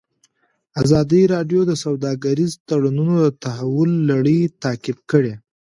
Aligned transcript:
ازادي 0.81 1.21
راډیو 1.33 1.61
د 1.65 1.71
سوداګریز 1.83 2.51
تړونونه 2.67 3.13
د 3.21 3.27
تحول 3.43 3.91
لړۍ 4.11 4.39
تعقیب 4.63 4.97
کړې. 5.11 5.33